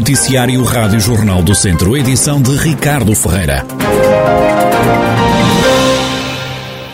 [0.00, 3.62] Noticiário Rádio Jornal do Centro, edição de Ricardo Ferreira.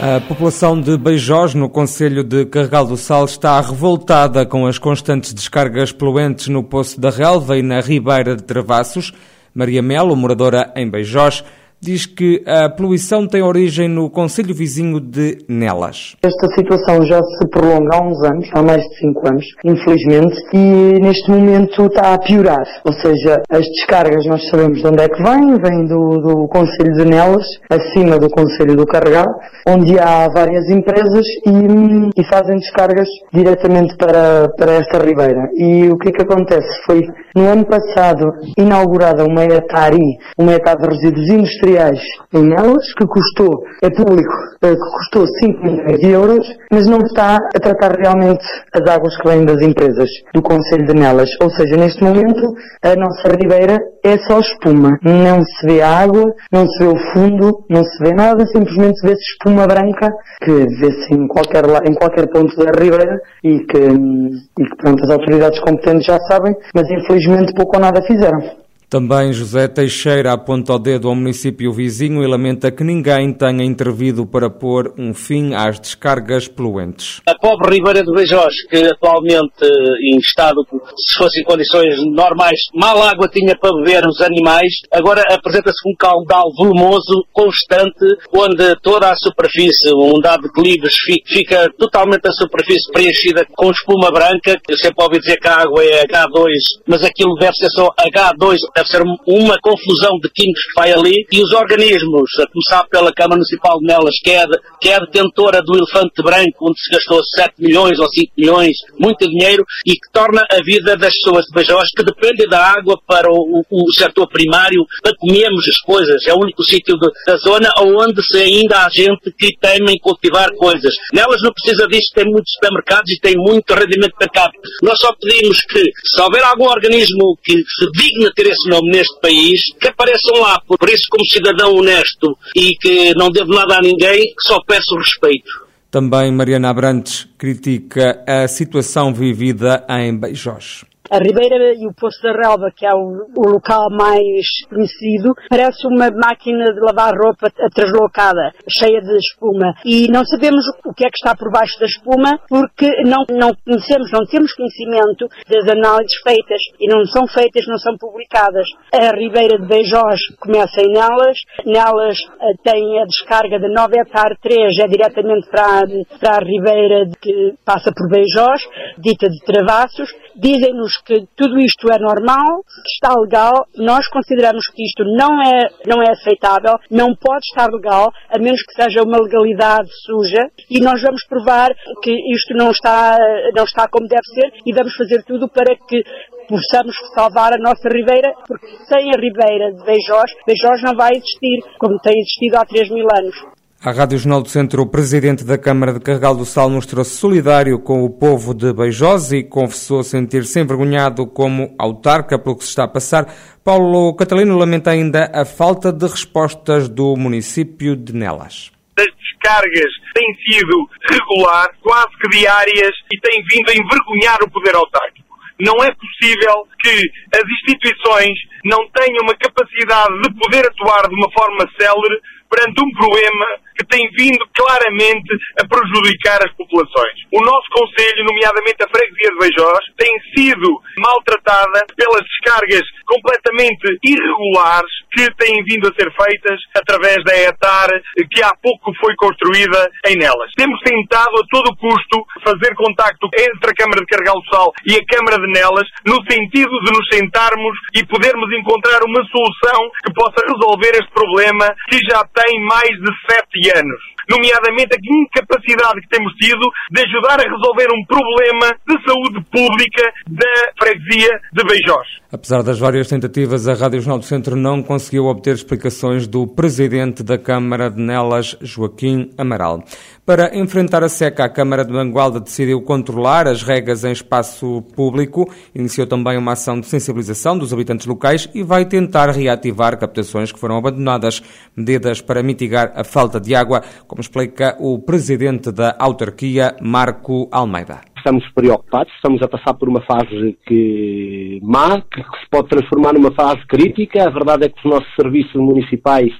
[0.00, 5.32] A população de Beijós, no Conselho de Carregal do Sal, está revoltada com as constantes
[5.32, 9.12] descargas poluentes no Poço da Relva e na Ribeira de Travassos.
[9.54, 11.44] Maria Melo, moradora em Beijós,
[11.80, 16.16] diz que a poluição tem origem no Conselho Vizinho de Nelas.
[16.22, 20.98] Esta situação já se prolonga há uns anos, há mais de cinco anos, infelizmente, e
[21.00, 22.66] neste momento está a piorar.
[22.84, 26.92] Ou seja, as descargas nós sabemos de onde é que vêm, vêm do, do Conselho
[26.94, 29.26] de Nelas, acima do Conselho do Carregal,
[29.68, 35.48] onde há várias empresas e, e fazem descargas diretamente para, para esta ribeira.
[35.54, 36.68] E o que é que acontece?
[36.86, 37.02] Foi
[37.34, 43.62] no ano passado inaugurada uma ETARI, uma ETA de resíduos industriais, em elas, que custou,
[43.82, 48.44] é público, eh, que custou 5 milhões de euros, mas não está a tratar realmente
[48.74, 51.30] as águas que vêm das empresas do Conselho de Nelas.
[51.42, 54.98] Ou seja, neste momento, a nossa ribeira é só espuma.
[55.02, 59.22] Não se vê água, não se vê o fundo, não se vê nada, simplesmente vê-se
[59.32, 60.12] espuma branca,
[60.42, 65.10] que vê-se em qualquer, em qualquer ponto da ribeira e que, e que pronto, as
[65.10, 68.65] autoridades competentes já sabem, mas infelizmente pouco ou nada fizeram.
[68.88, 74.24] Também José Teixeira aponta o dedo ao município vizinho e lamenta que ninguém tenha intervido
[74.24, 77.20] para pôr um fim às descargas poluentes.
[77.26, 79.66] A pobre Ribeira de Beijós, que atualmente
[80.02, 80.64] em estado,
[80.96, 86.44] se fossem condições normais, mal água tinha para beber os animais, agora apresenta-se um caudal
[86.56, 90.94] volumoso, constante, onde toda a superfície, um dado de clives,
[91.26, 94.56] fica totalmente a superfície preenchida com espuma branca.
[94.68, 96.46] Eu sempre ouvi dizer que a água é H2,
[96.86, 101.26] mas aquilo deve ser só H2 deve ser uma confusão de químicos que vai ali
[101.32, 104.44] e os organismos, a começar pela Câmara Municipal de Nelas, que é,
[104.80, 109.26] que é detentora do elefante branco, onde se gastou 7 milhões ou 5 milhões, muito
[109.26, 113.30] dinheiro, e que torna a vida das pessoas de Bajós, que dependem da água para
[113.30, 116.26] o, o, o setor primário, para comermos as coisas.
[116.26, 120.94] É o único sítio da zona onde se ainda há gente que teme cultivar coisas.
[121.14, 124.68] Nelas não precisa disso, tem muitos supermercados e tem muito rendimento per capita.
[124.82, 129.20] Nós só pedimos que, se houver algum organismo que se digne ter esse nome neste
[129.20, 130.60] país, que apareçam lá.
[130.66, 135.66] Por isso, como cidadão honesto e que não devo nada a ninguém, só peço respeito.
[135.90, 140.84] Também Mariana Abrantes critica a situação vivida em Beijós.
[141.10, 145.86] A Ribeira e o Poço da Relva, que é o, o, local mais conhecido, parece
[145.86, 149.74] uma máquina de lavar roupa translocada, cheia de espuma.
[149.84, 153.50] E não sabemos o que é que está por baixo da espuma porque não, não
[153.64, 158.66] conhecemos, não temos conhecimento das análises feitas e não são feitas, não são publicadas.
[158.92, 164.36] A Ribeira de Beijós começa em Nelas, Nelas eh, tem a descarga de 9 hectare
[164.42, 165.82] 3, é diretamente para a,
[166.18, 168.62] para a Ribeira de, que passa por Beijós,
[168.98, 170.08] dita de Travassos.
[170.36, 175.68] Dizem-nos que tudo isto é normal, que está legal, nós consideramos que isto não é,
[175.86, 180.78] não é aceitável, não pode estar legal, a menos que seja uma legalidade suja, e
[180.80, 181.70] nós vamos provar
[182.02, 183.16] que isto não está,
[183.54, 186.02] não está como deve ser, e vamos fazer tudo para que
[186.48, 191.60] possamos salvar a nossa Ribeira, porque sem a Ribeira de Beijós, Beijós não vai existir,
[191.78, 193.55] como tem existido há 3 mil anos.
[193.86, 197.78] A Rádio Jornal do Centro, o presidente da Câmara de Carregal do Sal mostrou-se solidário
[197.78, 202.82] com o povo de Beijós e confessou sentir-se envergonhado como autarca pelo que se está
[202.82, 203.32] a passar.
[203.64, 208.72] Paulo Catalino lamenta ainda a falta de respostas do município de Nelas.
[208.98, 214.74] As descargas têm sido regular, quase que diárias, e têm vindo a envergonhar o poder
[214.74, 215.38] autárquico.
[215.60, 216.90] Não é possível que
[217.32, 222.20] as instituições não tenham uma capacidade de poder atuar de uma forma célere
[222.50, 227.16] perante um problema que tem vindo claramente a prejudicar as populações.
[227.32, 234.90] O nosso Conselho, nomeadamente a Freguesia de Beijós, tem sido maltratada pelas descargas completamente irregulares
[235.12, 237.88] que têm vindo a ser feitas através da ETAR,
[238.30, 240.52] que há pouco foi construída em Nelas.
[240.56, 244.94] Temos tentado a todo custo fazer contacto entre a Câmara de Carregal do Sal e
[244.94, 250.12] a Câmara de Nelas, no sentido de nos sentarmos e podermos encontrar uma solução que
[250.12, 256.08] possa resolver este problema que já tem mais de sete anos nomeadamente a incapacidade que
[256.08, 262.06] temos tido de ajudar a resolver um problema de saúde pública da freguesia de Beijós.
[262.32, 267.22] Apesar das várias tentativas, a Rádio Jornal do Centro não conseguiu obter explicações do presidente
[267.22, 269.84] da Câmara de Nelas, Joaquim Amaral.
[270.26, 275.48] Para enfrentar a seca, a Câmara de Mangualda decidiu controlar as regas em espaço público,
[275.72, 280.58] iniciou também uma ação de sensibilização dos habitantes locais e vai tentar reativar captações que
[280.58, 281.40] foram abandonadas,
[281.76, 288.00] medidas para mitigar a falta de água, como explica o presidente da autarquia, Marco Almeida
[288.16, 293.30] estamos preocupados, estamos a passar por uma fase que má, que se pode transformar numa
[293.30, 294.26] fase crítica.
[294.26, 296.32] A verdade é que os nossos serviços municipais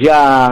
[0.00, 0.48] já,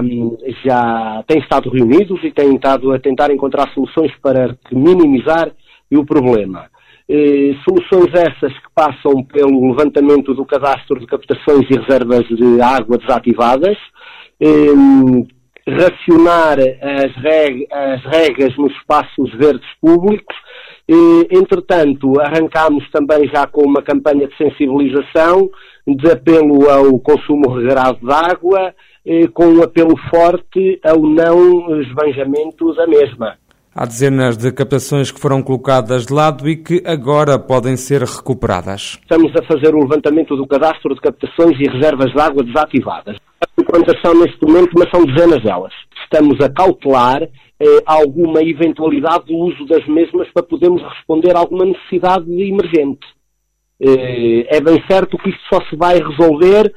[0.64, 5.50] já têm estado reunidos e têm estado a tentar encontrar soluções para minimizar
[5.90, 6.66] o problema.
[7.10, 12.98] Eh, soluções essas que passam pelo levantamento do cadastro de captações e reservas de água
[12.98, 13.78] desativadas,
[14.38, 15.26] eh,
[15.66, 20.36] racionar as, reg as regras nos espaços verdes públicos.
[20.86, 25.50] Eh, entretanto, arrancámos também já com uma campanha de sensibilização,
[25.86, 28.74] de apelo ao consumo regrado de água,
[29.32, 33.36] com um apelo forte ao não esbanjamento da mesma.
[33.74, 38.98] Há dezenas de captações que foram colocadas de lado e que agora podem ser recuperadas.
[39.02, 43.16] Estamos a fazer o levantamento do cadastro de captações e reservas de água desativadas.
[43.40, 45.72] A implantação neste momento, mas são dezenas delas.
[46.02, 51.64] Estamos a cautelar eh, alguma eventualidade do uso das mesmas para podermos responder a alguma
[51.64, 53.06] necessidade emergente.
[53.80, 56.72] Eh, é bem certo que isto só se vai resolver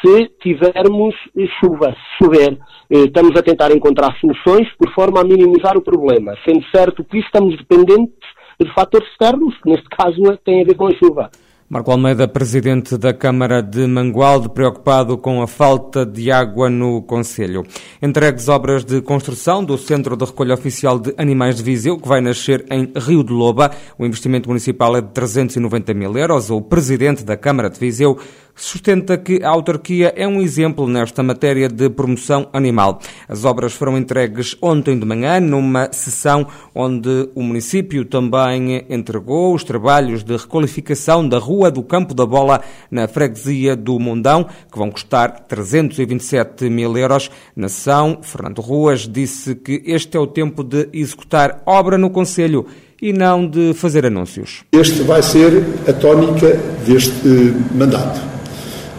[0.00, 1.14] se tivermos
[1.60, 2.58] chuva, se chover.
[2.90, 7.18] Eh, estamos a tentar encontrar soluções por forma a minimizar o problema, sendo certo que
[7.18, 8.16] estamos dependentes
[8.58, 11.30] de fatores externos, que neste caso têm a ver com a chuva.
[11.68, 17.64] Marco Almeida, presidente da Câmara de Mangualde, preocupado com a falta de água no Conselho.
[18.00, 22.20] Entregues obras de construção do Centro de Recolha Oficial de Animais de Viseu, que vai
[22.20, 23.72] nascer em Rio de Loba.
[23.98, 26.50] O investimento municipal é de 390 mil euros.
[26.50, 28.16] O presidente da Câmara de Viseu
[28.56, 33.00] sustenta que a autarquia é um exemplo nesta matéria de promoção animal.
[33.28, 39.62] As obras foram entregues ontem de manhã numa sessão onde o município também entregou os
[39.62, 44.90] trabalhos de requalificação da Rua do Campo da Bola na freguesia do Mundão, que vão
[44.90, 47.30] custar 327 mil euros.
[47.54, 52.66] Na sessão, Fernando Ruas disse que este é o tempo de executar obra no Conselho
[53.00, 54.64] e não de fazer anúncios.
[54.72, 56.56] Este vai ser a tónica
[56.86, 57.28] deste
[57.74, 58.35] mandato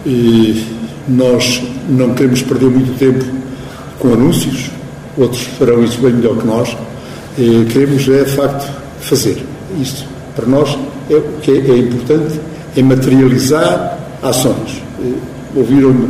[0.07, 0.65] e
[1.09, 3.25] nós não queremos perder muito tempo
[3.99, 4.71] com anúncios,
[5.17, 6.77] outros farão isso bem melhor que nós.
[7.37, 8.71] E queremos, é de facto,
[9.01, 9.43] fazer.
[9.79, 10.05] Isso,
[10.35, 10.77] para nós,
[11.09, 12.39] é o que é, é importante,
[12.75, 14.81] é materializar ações.
[15.53, 16.07] Ouviram-me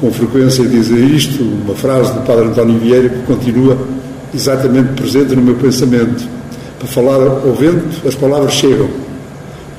[0.00, 3.76] com frequência dizer isto, uma frase do Padre António Vieira que continua
[4.34, 6.26] exatamente presente no meu pensamento.
[6.78, 8.88] Para falar ao vento, as palavras chegam,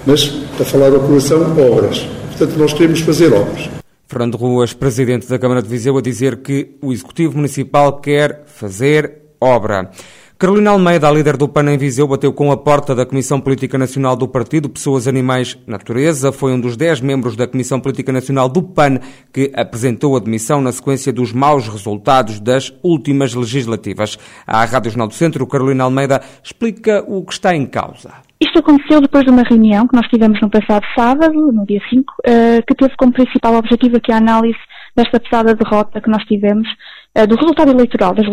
[0.05, 0.25] mas
[0.55, 2.05] para falar ao coração, obras.
[2.37, 3.67] Portanto, nós queremos fazer obras.
[4.05, 9.23] Fernando Ruas, presidente da Câmara de Viseu, a dizer que o Executivo Municipal quer fazer
[9.41, 9.89] obra.
[10.37, 13.75] Carolina Almeida, a líder do PAN em Viseu, bateu com a porta da Comissão Política
[13.75, 16.31] Nacional do Partido Pessoas, Animais, Natureza.
[16.31, 18.99] Foi um dos dez membros da Comissão Política Nacional do PAN
[19.33, 24.15] que apresentou a demissão na sequência dos maus resultados das últimas legislativas.
[24.45, 28.26] À Rádio Jornal do Centro, Carolina Almeida explica o que está em causa.
[28.39, 32.13] Isto aconteceu depois de uma reunião que nós tivemos no passado sábado, no dia 5,
[32.23, 34.59] eh, que teve como principal objetivo aqui a análise
[34.95, 36.67] desta pesada derrota que nós tivemos
[37.15, 38.27] eh, do resultado eleitoral das,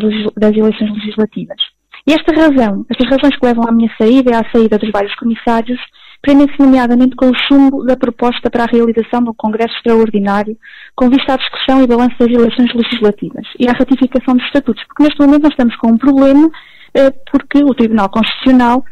[0.55, 1.56] eleições legislativas.
[2.06, 5.15] E esta razão, estas razões que levam à minha saída e à saída dos vários
[5.15, 5.81] comissários,
[6.21, 10.55] prendem-se nomeadamente com o chumbo da proposta para a realização do Congresso Extraordinário,
[10.95, 15.03] com vista à discussão e balanço das eleições legislativas e à ratificação dos estatutos, porque
[15.03, 16.51] neste momento nós estamos com um problema,
[16.93, 18.85] eh, porque o Tribunal Constitucional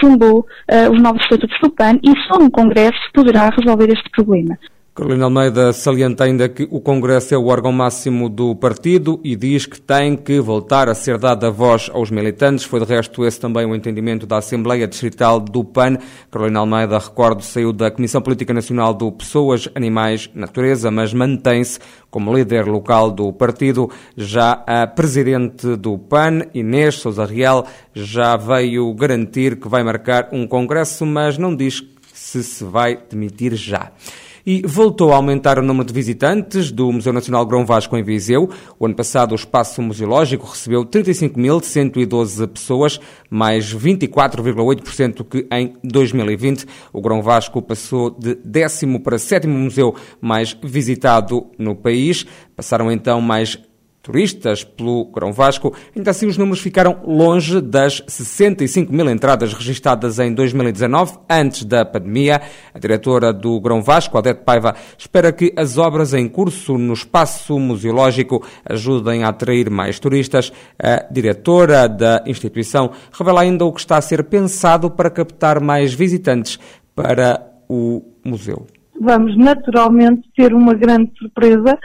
[0.00, 4.58] chumbou eh, os novos estatutos do PAN e só um Congresso poderá resolver este problema.
[4.94, 9.66] Carolina Almeida salienta ainda que o Congresso é o órgão máximo do partido e diz
[9.66, 12.64] que tem que voltar a ser dada voz aos militantes.
[12.64, 15.98] Foi de resto esse também o entendimento da Assembleia Distrital do PAN.
[16.30, 22.32] Carolina Almeida, recordo, saiu da Comissão Política Nacional do Pessoas, Animais, Natureza, mas mantém-se como
[22.32, 23.90] líder local do partido.
[24.16, 30.46] Já a presidente do PAN, Inês Sousa Real, já veio garantir que vai marcar um
[30.46, 31.82] congresso, mas não diz
[32.12, 33.90] se se vai demitir já
[34.46, 38.50] e voltou a aumentar o número de visitantes do Museu Nacional Grão Vasco em Viseu.
[38.78, 46.66] O ano passado, o espaço museológico recebeu 35.112 pessoas, mais 24,8% que em 2020.
[46.92, 52.26] O Grão Vasco passou de décimo para sétimo museu mais visitado no país.
[52.54, 53.58] Passaram então mais
[54.04, 55.74] turistas pelo Grão Vasco.
[55.96, 61.84] Ainda assim, os números ficaram longe das 65 mil entradas registadas em 2019, antes da
[61.86, 62.42] pandemia.
[62.74, 67.58] A diretora do Grão Vasco, Odete Paiva, espera que as obras em curso no espaço
[67.58, 70.52] museológico ajudem a atrair mais turistas.
[70.78, 75.94] A diretora da instituição revela ainda o que está a ser pensado para captar mais
[75.94, 76.58] visitantes
[76.94, 78.66] para o museu.
[79.00, 81.78] Vamos naturalmente ter uma grande surpresa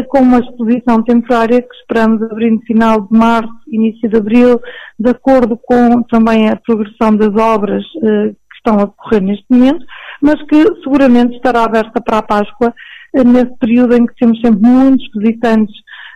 [0.00, 4.60] com uma exposição temporária que esperamos abrir no final de março, início de abril,
[4.98, 9.84] de acordo com também a progressão das obras eh, que estão a decorrer neste momento,
[10.22, 12.72] mas que seguramente estará aberta para a Páscoa,
[13.14, 15.74] eh, nesse período em que temos sempre muitos visitantes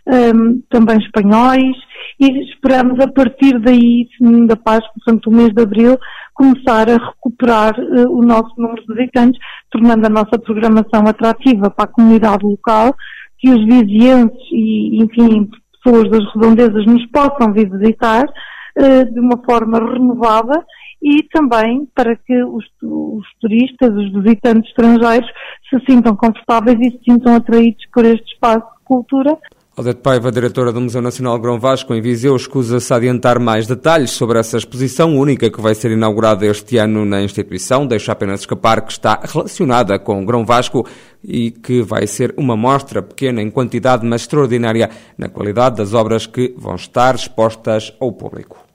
[0.08, 1.76] ehm, também espanhóis
[2.18, 4.08] e esperamos a partir daí,
[4.46, 5.98] da Páscoa, portanto o mês de Abril,
[6.32, 7.74] começar a recuperar
[8.08, 9.40] o nosso número de visitantes,
[9.70, 12.94] tornando a nossa programação atrativa para a comunidade local
[13.46, 15.48] que os vizienses e, enfim,
[15.84, 20.64] pessoas das redondezas nos possam vir visitar uh, de uma forma renovada
[21.00, 25.30] e também para que os, os, turistas, os visitantes estrangeiros
[25.70, 29.38] se sintam confortáveis e se sintam atraídos por este espaço de cultura
[29.78, 34.38] Odete Paiva, diretora do Museu Nacional Grão Vasco, em Viseu, escusa-se adiantar mais detalhes sobre
[34.38, 37.86] essa exposição única que vai ser inaugurada este ano na instituição.
[37.86, 40.86] Deixa apenas escapar que está relacionada com Grão Vasco
[41.22, 46.26] e que vai ser uma mostra pequena em quantidade, mas extraordinária na qualidade das obras
[46.26, 48.65] que vão estar expostas ao público.